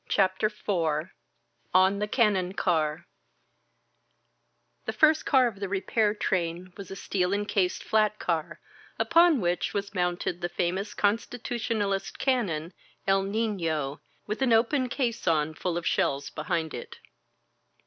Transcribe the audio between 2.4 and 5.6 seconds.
CAR THE first car of